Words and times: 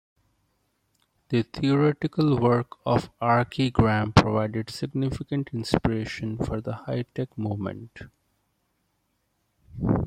The 1.29 1.43
theorical 1.43 2.39
work 2.39 2.77
of 2.87 3.11
Archigram 3.19 4.15
provided 4.15 4.71
significant 4.71 5.51
inspiration 5.53 6.37
of 6.39 6.63
the 6.63 6.73
High-tec 6.73 7.37
movement. 7.37 7.99